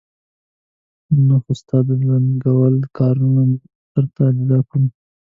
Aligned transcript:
نه، 1.27 1.35
خو 1.43 1.51
ستا 1.59 1.77
د 1.87 1.89
لنګول 2.07 2.75
کارونه 2.97 3.41
مفت 3.49 3.61
درته 3.93 4.21
اجرا 4.29 4.59
کوم. 4.69 4.83